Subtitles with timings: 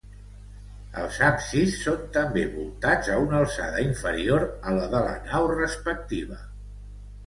[1.01, 6.45] Els absis són també voltats a una alçada inferior a la de la nau respectiva.